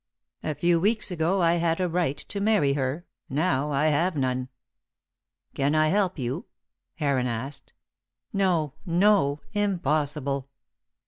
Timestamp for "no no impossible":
8.33-10.49